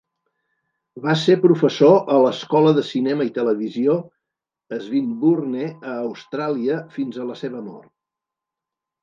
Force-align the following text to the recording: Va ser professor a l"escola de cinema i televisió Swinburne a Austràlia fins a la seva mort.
Va 1.01 1.11
ser 1.23 1.33
professor 1.41 1.99
a 2.15 2.15
l"escola 2.21 2.71
de 2.77 2.83
cinema 2.87 3.27
i 3.27 3.33
televisió 3.35 3.99
Swinburne 4.87 5.69
a 5.93 5.95
Austràlia 6.09 6.81
fins 6.99 7.23
a 7.23 7.29
la 7.31 7.39
seva 7.45 7.63
mort. 7.71 7.95